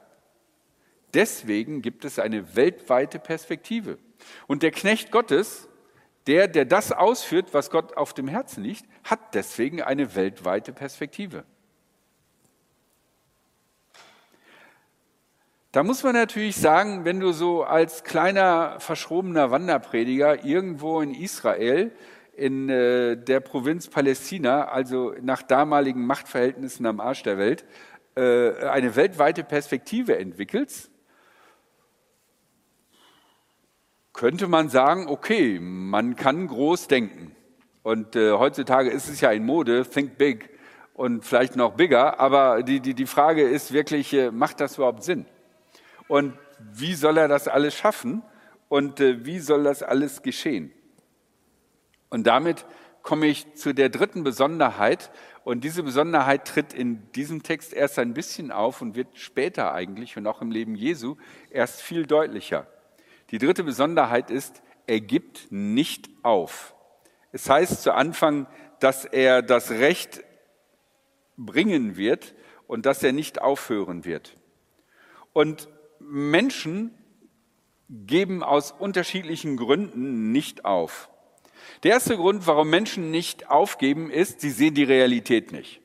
deswegen 1.14 1.82
gibt 1.82 2.04
es 2.04 2.18
eine 2.18 2.56
weltweite 2.56 3.18
Perspektive. 3.18 3.98
Und 4.46 4.62
der 4.62 4.70
Knecht 4.70 5.10
Gottes, 5.10 5.68
der, 6.26 6.48
der 6.48 6.64
das 6.64 6.92
ausführt, 6.92 7.48
was 7.52 7.70
Gott 7.70 7.96
auf 7.96 8.14
dem 8.14 8.28
Herzen 8.28 8.62
liegt, 8.62 8.84
hat 9.04 9.34
deswegen 9.34 9.82
eine 9.82 10.14
weltweite 10.14 10.72
Perspektive. 10.72 11.44
Da 15.72 15.84
muss 15.84 16.02
man 16.02 16.14
natürlich 16.14 16.56
sagen, 16.56 17.04
wenn 17.04 17.20
du 17.20 17.30
so 17.30 17.62
als 17.62 18.02
kleiner 18.02 18.80
verschrobener 18.80 19.52
Wanderprediger 19.52 20.44
irgendwo 20.44 21.00
in 21.00 21.14
Israel 21.14 21.92
in 22.36 22.68
äh, 22.68 23.16
der 23.16 23.38
Provinz 23.38 23.86
Palästina, 23.86 24.66
also 24.66 25.14
nach 25.20 25.42
damaligen 25.42 26.06
Machtverhältnissen 26.06 26.86
am 26.86 26.98
Arsch 26.98 27.22
der 27.22 27.38
Welt, 27.38 27.64
äh, 28.16 28.66
eine 28.66 28.96
weltweite 28.96 29.44
Perspektive 29.44 30.18
entwickelst, 30.18 30.90
könnte 34.20 34.48
man 34.48 34.68
sagen, 34.68 35.06
okay, 35.08 35.58
man 35.58 36.14
kann 36.14 36.46
groß 36.46 36.88
denken. 36.88 37.34
Und 37.82 38.16
äh, 38.16 38.32
heutzutage 38.32 38.90
ist 38.90 39.08
es 39.08 39.22
ja 39.22 39.30
in 39.30 39.46
Mode, 39.46 39.86
think 39.86 40.18
big 40.18 40.50
und 40.92 41.24
vielleicht 41.24 41.56
noch 41.56 41.72
bigger, 41.72 42.20
aber 42.20 42.62
die, 42.62 42.80
die, 42.80 42.92
die 42.92 43.06
Frage 43.06 43.48
ist 43.48 43.72
wirklich, 43.72 44.12
äh, 44.12 44.30
macht 44.30 44.60
das 44.60 44.76
überhaupt 44.76 45.04
Sinn? 45.04 45.24
Und 46.06 46.34
wie 46.58 46.92
soll 46.92 47.16
er 47.16 47.28
das 47.28 47.48
alles 47.48 47.74
schaffen? 47.74 48.22
Und 48.68 49.00
äh, 49.00 49.24
wie 49.24 49.38
soll 49.38 49.64
das 49.64 49.82
alles 49.82 50.20
geschehen? 50.20 50.70
Und 52.10 52.26
damit 52.26 52.66
komme 53.00 53.26
ich 53.26 53.54
zu 53.54 53.72
der 53.72 53.88
dritten 53.88 54.22
Besonderheit. 54.22 55.10
Und 55.44 55.64
diese 55.64 55.82
Besonderheit 55.82 56.46
tritt 56.46 56.74
in 56.74 57.10
diesem 57.12 57.42
Text 57.42 57.72
erst 57.72 57.98
ein 57.98 58.12
bisschen 58.12 58.52
auf 58.52 58.82
und 58.82 58.96
wird 58.96 59.16
später 59.16 59.72
eigentlich 59.72 60.18
und 60.18 60.26
auch 60.26 60.42
im 60.42 60.50
Leben 60.50 60.74
Jesu 60.74 61.16
erst 61.48 61.80
viel 61.80 62.04
deutlicher. 62.04 62.66
Die 63.30 63.38
dritte 63.38 63.64
Besonderheit 63.64 64.30
ist, 64.30 64.62
er 64.86 65.00
gibt 65.00 65.50
nicht 65.50 66.10
auf. 66.22 66.74
Es 67.32 67.48
heißt 67.48 67.82
zu 67.82 67.94
Anfang, 67.94 68.46
dass 68.80 69.04
er 69.04 69.42
das 69.42 69.70
Recht 69.70 70.24
bringen 71.36 71.96
wird 71.96 72.34
und 72.66 72.86
dass 72.86 73.02
er 73.02 73.12
nicht 73.12 73.40
aufhören 73.40 74.04
wird. 74.04 74.36
Und 75.32 75.68
Menschen 76.00 76.94
geben 77.88 78.42
aus 78.42 78.72
unterschiedlichen 78.72 79.56
Gründen 79.56 80.32
nicht 80.32 80.64
auf. 80.64 81.08
Der 81.82 81.92
erste 81.92 82.16
Grund, 82.16 82.46
warum 82.46 82.70
Menschen 82.70 83.10
nicht 83.10 83.50
aufgeben, 83.50 84.10
ist, 84.10 84.40
sie 84.40 84.50
sehen 84.50 84.74
die 84.74 84.84
Realität 84.84 85.52
nicht. 85.52 85.80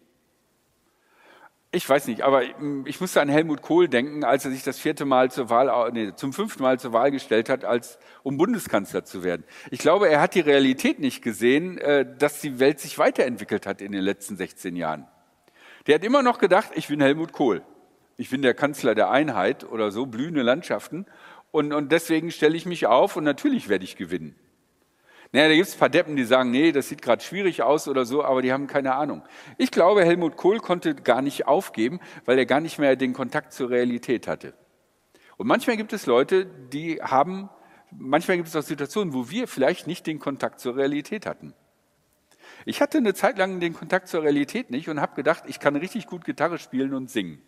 Ich 1.76 1.88
weiß 1.90 2.08
nicht, 2.08 2.22
aber 2.22 2.44
ich 2.86 3.02
musste 3.02 3.20
an 3.20 3.28
Helmut 3.28 3.62
Kohl 3.62 3.90
denken, 3.90 4.24
als 4.24 4.46
er 4.46 4.52
sich 4.52 4.64
das 4.64 4.80
vierte 4.80 5.04
Mal 5.04 5.30
zur 5.30 5.50
Wahl, 5.50 5.92
nee, 5.92 6.14
zum 6.16 6.32
fünften 6.32 6.64
Mal 6.64 6.80
zur 6.80 6.94
Wahl 6.94 7.12
gestellt 7.12 7.50
hat, 7.50 7.66
als, 7.66 8.00
um 8.24 8.38
Bundeskanzler 8.38 9.04
zu 9.04 9.24
werden. 9.24 9.44
Ich 9.72 9.80
glaube, 9.80 10.08
er 10.08 10.22
hat 10.22 10.36
die 10.36 10.40
Realität 10.40 11.00
nicht 11.00 11.22
gesehen, 11.22 11.78
äh, 11.78 12.06
dass 12.18 12.40
die 12.40 12.60
Welt 12.60 12.80
sich 12.80 12.98
weiterentwickelt 12.98 13.68
hat 13.68 13.82
in 13.82 13.92
den 13.92 14.02
letzten 14.02 14.38
16 14.38 14.78
Jahren. 14.78 15.06
Der 15.86 15.96
hat 15.96 16.06
immer 16.06 16.24
noch 16.24 16.38
gedacht, 16.38 16.70
ich 16.76 16.88
bin 16.88 17.02
Helmut 17.02 17.34
Kohl 17.34 17.62
ich 18.18 18.30
bin 18.30 18.42
der 18.42 18.54
Kanzler 18.54 18.96
der 18.96 19.10
Einheit 19.10 19.64
oder 19.70 19.92
so, 19.92 20.06
blühende 20.06 20.42
Landschaften. 20.42 21.06
Und, 21.52 21.74
und 21.74 21.92
deswegen 21.92 22.32
stelle 22.32 22.56
ich 22.56 22.66
mich 22.66 22.86
auf 22.86 23.16
und 23.16 23.24
natürlich 23.24 23.70
werde 23.70 23.84
ich 23.84 23.98
gewinnen. 23.98 24.36
Naja, 25.32 25.50
da 25.50 25.56
gibt 25.56 25.68
es 25.68 25.78
Deppen, 25.78 26.16
die 26.16 26.24
sagen, 26.24 26.52
nee, 26.52 26.72
das 26.72 26.90
sieht 26.90 27.02
gerade 27.02 27.24
schwierig 27.24 27.62
aus 27.62 27.88
oder 27.88 28.06
so, 28.06 28.24
aber 28.24 28.42
die 28.42 28.54
haben 28.54 28.68
keine 28.68 28.96
Ahnung. 28.96 29.24
Ich 29.58 29.72
glaube, 29.72 30.06
Helmut 30.06 30.38
Kohl 30.38 30.60
konnte 30.60 30.96
gar 30.96 31.22
nicht 31.22 31.48
aufgeben, 31.48 32.00
weil 32.26 32.38
er 32.38 32.46
gar 32.46 32.62
nicht 32.62 32.80
mehr 32.80 32.96
den 32.96 33.14
Kontakt 33.14 33.52
zur 33.54 33.70
Realität 33.70 34.28
hatte. 34.28 34.54
Und 35.38 35.48
manchmal 35.48 35.78
gibt 35.78 35.94
es 35.94 36.06
Leute, 36.06 36.46
die 36.46 37.02
haben, 37.02 37.50
manchmal 37.92 38.38
gibt 38.38 38.48
es 38.48 38.56
auch 38.56 38.62
Situationen, 38.62 39.14
wo 39.14 39.30
wir 39.30 39.48
vielleicht 39.48 39.88
nicht 39.88 40.08
den 40.08 40.20
Kontakt 40.20 40.60
zur 40.60 40.76
Realität 40.76 41.26
hatten. 41.26 41.54
Ich 42.66 42.82
hatte 42.82 42.98
eine 42.98 43.14
Zeit 43.14 43.38
lang 43.38 43.60
den 43.60 43.74
Kontakt 43.74 44.08
zur 44.08 44.24
Realität 44.24 44.72
nicht 44.72 44.90
und 44.90 45.02
habe 45.02 45.16
gedacht, 45.16 45.44
ich 45.48 45.60
kann 45.60 45.76
richtig 45.76 46.08
gut 46.08 46.24
Gitarre 46.24 46.58
spielen 46.58 46.94
und 46.94 47.10
singen. 47.10 47.42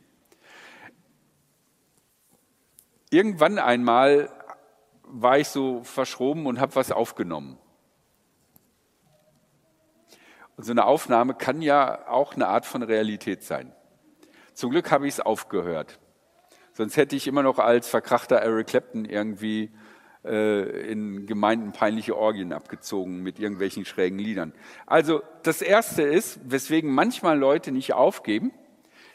Irgendwann 3.09 3.57
einmal 3.57 4.29
war 5.03 5.39
ich 5.39 5.47
so 5.47 5.83
verschroben 5.83 6.45
und 6.45 6.59
habe 6.59 6.75
was 6.75 6.91
aufgenommen. 6.91 7.57
Und 10.57 10.63
so 10.63 10.71
eine 10.71 10.85
Aufnahme 10.85 11.35
kann 11.35 11.61
ja 11.61 12.07
auch 12.07 12.33
eine 12.35 12.47
Art 12.47 12.65
von 12.65 12.81
Realität 12.81 13.43
sein. 13.43 13.71
Zum 14.53 14.71
Glück 14.71 14.91
habe 14.91 15.07
ich 15.07 15.13
es 15.13 15.19
aufgehört. 15.19 15.99
Sonst 16.73 16.97
hätte 16.97 17.15
ich 17.15 17.27
immer 17.27 17.43
noch 17.43 17.59
als 17.59 17.87
verkrachter 17.87 18.37
Eric 18.37 18.67
Clapton 18.67 19.05
irgendwie 19.05 19.71
äh, 20.25 20.91
in 20.91 21.27
Gemeinden 21.27 21.73
peinliche 21.73 22.17
Orgien 22.17 22.53
abgezogen 22.53 23.21
mit 23.21 23.39
irgendwelchen 23.39 23.85
schrägen 23.85 24.17
Liedern. 24.17 24.51
Also 24.87 25.21
das 25.43 25.61
Erste 25.61 26.01
ist, 26.01 26.39
weswegen 26.43 26.91
manchmal 26.91 27.37
Leute 27.37 27.71
nicht 27.71 27.93
aufgeben, 27.93 28.51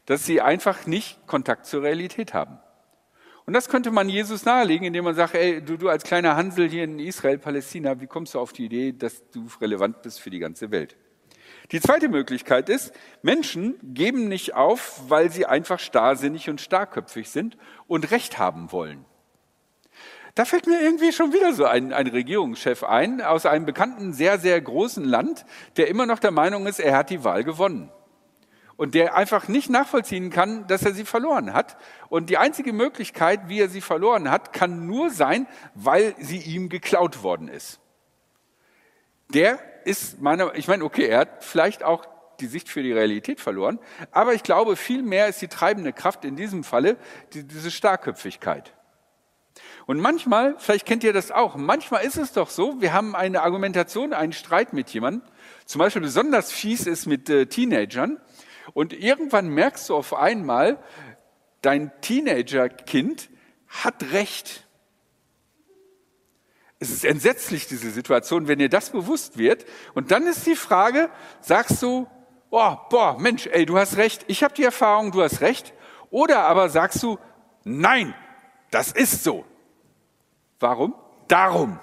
dass 0.07 0.25
sie 0.25 0.41
einfach 0.41 0.87
nicht 0.87 1.27
Kontakt 1.27 1.67
zur 1.67 1.83
Realität 1.83 2.35
haben. 2.35 2.59
Und 3.47 3.55
das 3.55 3.69
könnte 3.69 3.91
man 3.91 4.09
Jesus 4.09 4.45
nahelegen, 4.45 4.87
indem 4.87 5.05
man 5.05 5.17
sagt, 5.17 5.35
ey, 5.35 5.61
du, 5.61 5.77
du 5.77 5.89
als 5.89 6.05
kleiner 6.05 6.37
Hansel 6.37 6.69
hier 6.69 6.85
in 6.85 7.01
Israel, 7.01 7.39
Palästina, 7.39 8.01
wie 8.01 8.07
kommst 8.07 8.35
du 8.35 8.39
auf 8.39 8.53
die 8.53 8.67
Idee, 8.67 8.93
dass 8.93 9.29
du 9.31 9.49
relevant 9.61 10.03
bist 10.03 10.21
für 10.21 10.31
die 10.31 10.39
ganze 10.39 10.71
Welt? 10.71 10.97
Die 11.71 11.81
zweite 11.81 12.09
Möglichkeit 12.09 12.69
ist, 12.69 12.93
Menschen 13.23 13.77
geben 13.83 14.29
nicht 14.29 14.55
auf, 14.55 15.03
weil 15.09 15.31
sie 15.31 15.47
einfach 15.47 15.79
starrsinnig 15.79 16.51
und 16.51 16.61
starrköpfig 16.61 17.31
sind 17.31 17.57
und 17.87 18.11
Recht 18.11 18.39
haben 18.39 18.73
wollen. 18.73 19.05
Da 20.35 20.45
fällt 20.45 20.67
mir 20.67 20.81
irgendwie 20.81 21.13
schon 21.13 21.33
wieder 21.33 21.53
so 21.53 21.65
ein, 21.65 21.93
ein 21.93 22.07
Regierungschef 22.07 22.85
ein 22.85 23.21
aus 23.21 23.45
einem 23.45 23.67
bekannten, 23.67 24.13
sehr, 24.13 24.39
sehr 24.39 24.61
großen 24.61 25.05
Land, 25.05 25.45
der 25.77 25.89
immer 25.89 26.07
noch 26.07 26.19
der 26.19 26.31
Meinung 26.31 26.67
ist, 26.67 26.81
er 26.81 26.97
hat 26.97 27.11
die 27.11 27.25
Wahl 27.25 27.45
gewonnen 27.45 27.91
und 28.77 28.95
der 28.95 29.15
einfach 29.15 29.49
nicht 29.49 29.71
nachvollziehen 29.71 30.31
kann, 30.31 30.67
dass 30.67 30.83
er 30.83 30.93
sie 30.93 31.05
verloren 31.05 31.53
hat. 31.53 31.77
Und 32.09 32.31
die 32.31 32.39
einzige 32.39 32.73
Möglichkeit, 32.73 33.49
wie 33.49 33.61
er 33.61 33.69
sie 33.69 33.81
verloren 33.81 34.31
hat, 34.31 34.53
kann 34.53 34.87
nur 34.87 35.11
sein, 35.11 35.47
weil 35.75 36.15
sie 36.19 36.39
ihm 36.39 36.69
geklaut 36.69 37.23
worden 37.23 37.47
ist. 37.49 37.79
Der 39.29 39.59
ist 39.87 40.21
meiner, 40.21 40.55
ich 40.55 40.69
meine, 40.69 40.85
okay, 40.85 41.07
er 41.07 41.21
hat 41.21 41.45
vielleicht 41.45 41.83
auch 41.83 42.07
die 42.41 42.47
Sicht 42.47 42.69
für 42.69 42.83
die 42.83 42.93
Realität 42.93 43.41
verloren, 43.41 43.79
aber 44.11 44.35
ich 44.35 44.43
glaube, 44.43 44.77
viel 44.77 45.03
mehr 45.03 45.29
ist 45.29 45.41
die 45.43 45.49
treibende 45.49 45.93
Kraft 45.93 46.25
in 46.25 46.37
diesem 46.37 46.65
Falle 46.65 46.97
die, 47.35 47.47
diese 47.47 47.71
Starkköpfigkeit. 47.71 48.73
Und 49.87 50.01
manchmal, 50.01 50.55
vielleicht 50.59 50.87
kennt 50.87 51.05
ihr 51.05 51.13
das 51.13 51.31
auch, 51.31 51.57
manchmal 51.57 52.05
ist 52.05 52.17
es 52.17 52.33
doch 52.33 52.51
so, 52.51 52.81
wir 52.81 52.93
haben 52.93 53.15
eine 53.15 53.43
Argumentation, 53.43 54.13
einen 54.13 54.33
Streit 54.33 54.73
mit 54.73 54.91
jemandem, 54.91 55.23
zum 55.67 55.79
Beispiel 55.81 56.03
besonders 56.03 56.53
fies 56.53 56.87
ist 56.87 57.07
mit 57.07 57.29
äh, 57.29 57.47
Teenagern, 57.47 58.21
und 58.75 58.93
irgendwann 58.93 59.49
merkst 59.49 59.89
du 59.89 59.97
auf 59.97 60.15
einmal, 60.15 60.79
dein 61.63 61.91
Teenagerkind 62.01 63.29
hat 63.69 64.13
recht. 64.13 64.62
Es 66.83 66.91
ist 66.91 67.05
entsetzlich, 67.05 67.69
diese 67.69 67.93
Situation, 67.93 68.49
wenn 68.49 68.59
dir 68.59 68.69
das 68.69 68.91
bewusst 68.91 69.39
wird. 69.39 69.65
Und 69.95 70.11
dann 70.11 70.27
ist 70.27 70.45
die 70.49 70.57
Frage, 70.57 71.11
sagst 71.41 71.81
du, 71.81 72.09
oh, 72.51 72.77
boah, 72.91 73.21
Mensch, 73.21 73.47
ey, 73.47 73.65
du 73.67 73.79
hast 73.79 73.99
recht, 73.99 74.25
ich 74.27 74.43
habe 74.43 74.53
die 74.53 74.65
Erfahrung, 74.65 75.13
du 75.13 75.23
hast 75.23 75.43
recht. 75.43 75.75
Oder 76.11 76.41
aber 76.41 76.71
sagst 76.71 77.01
du, 77.05 77.21
nein, 77.63 78.17
das 78.73 78.91
ist 78.91 79.23
so. 79.23 79.45
Warum? 80.59 80.97
Darum. 81.29 81.79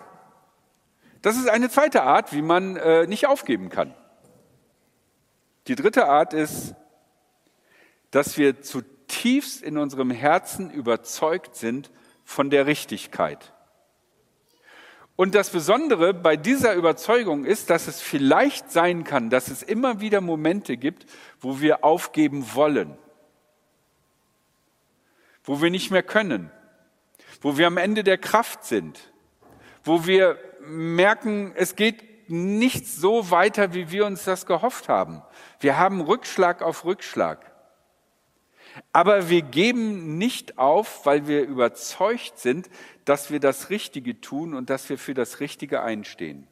Das 1.22 1.38
ist 1.38 1.48
eine 1.48 1.70
zweite 1.70 2.04
Art, 2.04 2.34
wie 2.34 2.42
man 2.42 2.76
äh, 2.76 3.08
nicht 3.08 3.26
aufgeben 3.26 3.70
kann. 3.70 3.96
Die 5.68 5.76
dritte 5.76 6.10
Art 6.10 6.34
ist, 6.34 6.76
dass 8.12 8.38
wir 8.38 8.62
zutiefst 8.62 9.62
in 9.62 9.78
unserem 9.78 10.12
Herzen 10.12 10.70
überzeugt 10.70 11.56
sind 11.56 11.90
von 12.26 12.50
der 12.50 12.66
Richtigkeit. 12.66 13.54
Und 15.20 15.36
das 15.36 15.50
Besondere 15.50 16.14
bei 16.14 16.38
dieser 16.38 16.76
Überzeugung 16.76 17.44
ist, 17.44 17.70
dass 17.70 17.88
es 17.88 18.00
vielleicht 18.00 18.72
sein 18.72 19.04
kann, 19.04 19.30
dass 19.30 19.50
es 19.50 19.64
immer 19.64 20.00
wieder 20.00 20.22
Momente 20.22 20.78
gibt, 20.78 21.06
wo 21.42 21.60
wir 21.60 21.84
aufgeben 21.84 22.56
wollen, 22.56 22.98
wo 25.44 25.62
wir 25.62 25.72
nicht 25.72 25.92
mehr 25.92 26.04
können, 26.04 26.50
wo 27.42 27.58
wir 27.58 27.68
am 27.68 27.76
Ende 27.76 28.06
der 28.06 28.18
Kraft 28.18 28.64
sind, 28.64 29.12
wo 29.84 30.06
wir 30.06 30.38
merken, 30.62 31.52
es 31.54 31.76
geht 31.76 32.30
nicht 32.30 32.88
so 32.88 33.30
weiter, 33.30 33.74
wie 33.74 33.92
wir 33.92 34.06
uns 34.06 34.24
das 34.24 34.46
gehofft 34.46 34.88
haben. 34.88 35.22
Wir 35.60 35.78
haben 35.78 36.00
Rückschlag 36.00 36.62
auf 36.62 36.86
Rückschlag. 36.86 37.50
Aber 38.94 39.30
wir 39.30 39.42
geben 39.42 40.18
nicht 40.18 40.58
auf, 40.58 41.06
weil 41.06 41.28
wir 41.28 41.42
überzeugt 41.42 42.40
sind, 42.40 42.70
dass 43.10 43.32
wir 43.32 43.40
das 43.40 43.72
Richtige 43.72 44.22
tun 44.22 44.54
und 44.54 44.70
dass 44.70 44.88
wir 44.88 45.00
für 45.00 45.16
das 45.16 45.40
Richtige 45.40 45.82
einstehen. 45.82 46.48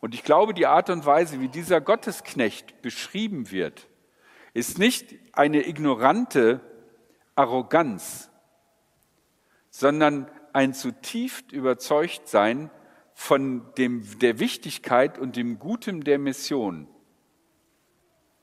Und 0.00 0.14
ich 0.14 0.24
glaube, 0.24 0.52
die 0.52 0.66
Art 0.66 0.90
und 0.90 1.06
Weise, 1.06 1.40
wie 1.40 1.46
dieser 1.46 1.80
Gottesknecht 1.80 2.82
beschrieben 2.82 3.52
wird, 3.52 3.88
ist 4.52 4.80
nicht 4.80 5.14
eine 5.32 5.64
ignorante 5.68 6.60
Arroganz, 7.36 8.30
sondern 9.70 10.28
ein 10.52 10.74
zutiefst 10.74 11.52
überzeugt 11.52 12.26
sein 12.26 12.68
von 13.14 13.72
dem, 13.78 14.18
der 14.18 14.40
Wichtigkeit 14.40 15.18
und 15.18 15.36
dem 15.36 15.60
Guten 15.60 16.00
der 16.00 16.18
Mission 16.18 16.88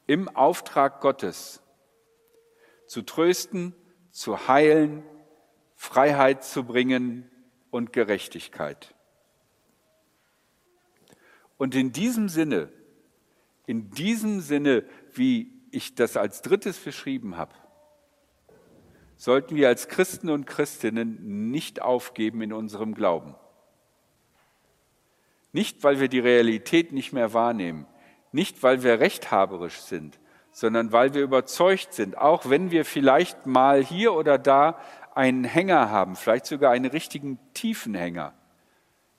im 0.08 0.30
Auftrag 0.30 1.02
Gottes 1.02 1.62
zu 2.88 3.02
trösten, 3.02 3.76
zu 4.12 4.48
heilen, 4.48 5.04
Freiheit 5.82 6.44
zu 6.44 6.66
bringen 6.66 7.32
und 7.72 7.94
Gerechtigkeit. 7.94 8.94
Und 11.58 11.74
in 11.74 11.94
diesem 11.94 12.28
Sinne, 12.28 12.70
in 13.66 13.90
diesem 13.90 14.42
Sinne, 14.42 14.84
wie 15.14 15.54
ich 15.72 15.96
das 15.96 16.18
als 16.18 16.42
drittes 16.42 16.78
beschrieben 16.78 17.38
habe, 17.38 17.54
sollten 19.16 19.56
wir 19.56 19.70
als 19.70 19.88
Christen 19.88 20.30
und 20.30 20.46
Christinnen 20.46 21.50
nicht 21.50 21.82
aufgeben 21.82 22.42
in 22.42 22.52
unserem 22.52 22.94
Glauben. 22.94 23.36
Nicht, 25.54 25.82
weil 25.86 26.02
wir 26.02 26.10
die 26.10 26.20
Realität 26.20 26.92
nicht 26.92 27.14
mehr 27.14 27.34
wahrnehmen, 27.34 27.88
nicht, 28.34 28.64
weil 28.64 28.84
wir 28.84 29.00
rechthaberisch 29.00 29.80
sind, 29.80 30.20
sondern 30.52 30.92
weil 30.92 31.14
wir 31.14 31.24
überzeugt 31.24 31.94
sind, 31.94 32.18
auch 32.18 32.50
wenn 32.50 32.72
wir 32.72 32.86
vielleicht 32.86 33.46
mal 33.46 33.84
hier 33.84 34.14
oder 34.14 34.38
da 34.38 34.80
einen 35.16 35.44
Hänger 35.44 35.90
haben, 35.90 36.16
vielleicht 36.16 36.46
sogar 36.46 36.72
einen 36.72 36.90
richtigen 36.90 37.40
tiefen 37.54 37.96
Hänger, 37.96 38.34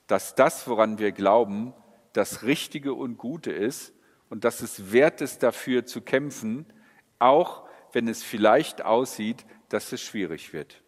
dass 0.07 0.35
das, 0.35 0.67
woran 0.67 0.97
wir 0.97 1.11
glauben, 1.11 1.73
das 2.13 2.43
Richtige 2.43 2.93
und 2.93 3.17
Gute 3.17 3.51
ist 3.51 3.93
und 4.29 4.43
dass 4.43 4.61
es 4.61 4.91
wert 4.91 5.21
ist, 5.21 5.43
dafür 5.43 5.85
zu 5.85 6.01
kämpfen, 6.01 6.65
auch 7.19 7.67
wenn 7.93 8.07
es 8.07 8.23
vielleicht 8.23 8.83
aussieht, 8.83 9.45
dass 9.69 9.91
es 9.91 10.01
schwierig 10.01 10.53
wird. 10.53 10.81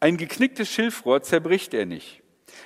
Ein 0.00 0.16
geknicktes 0.16 0.68
Schilfrohr 0.68 1.22
zerbricht 1.22 1.72
er 1.74 1.86
nicht. 1.86 2.22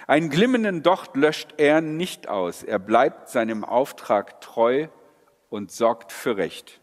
Einen 0.06 0.30
glimmenden 0.30 0.82
Docht 0.82 1.16
löscht 1.16 1.54
er 1.56 1.80
nicht 1.80 2.28
aus. 2.28 2.62
Er 2.62 2.78
bleibt 2.78 3.28
seinem 3.28 3.64
Auftrag 3.64 4.40
treu 4.40 4.88
und 5.50 5.70
sorgt 5.70 6.12
für 6.12 6.36
Recht. 6.36 6.80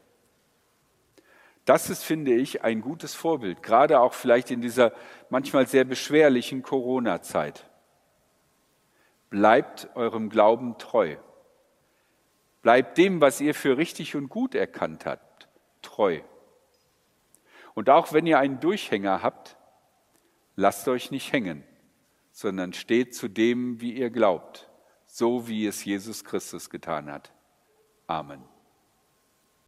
Das 1.66 1.90
ist, 1.90 2.04
finde 2.04 2.34
ich, 2.34 2.64
ein 2.64 2.82
gutes 2.82 3.16
Vorbild, 3.16 3.64
gerade 3.64 4.00
auch 4.00 4.14
vielleicht 4.14 4.52
in 4.52 4.62
dieser 4.62 4.94
manchmal 5.30 5.68
sehr 5.68 5.84
beschwerlichen 5.84 6.62
Corona-Zeit. 6.62 7.68
Bleibt 9.32 9.90
eurem 9.96 10.30
Glauben 10.30 10.78
treu. 10.78 11.18
Bleibt 12.62 12.98
dem, 12.98 13.20
was 13.20 13.42
ihr 13.42 13.56
für 13.56 13.78
richtig 13.78 14.16
und 14.16 14.30
gut 14.30 14.54
erkannt 14.56 15.06
habt, 15.06 15.50
treu. 15.82 16.22
Und 17.74 17.90
auch 17.90 18.14
wenn 18.14 18.26
ihr 18.28 18.40
einen 18.40 18.60
Durchhänger 18.60 19.22
habt, 19.22 19.58
lasst 20.56 20.88
euch 20.88 21.12
nicht 21.12 21.34
hängen, 21.34 21.64
sondern 22.32 22.74
steht 22.74 23.16
zu 23.16 23.28
dem, 23.28 23.82
wie 23.82 23.94
ihr 23.94 24.12
glaubt, 24.12 24.70
so 25.06 25.48
wie 25.48 25.66
es 25.66 25.84
Jesus 25.84 26.24
Christus 26.24 26.70
getan 26.70 27.12
hat. 27.12 27.34
Amen. 28.08 28.55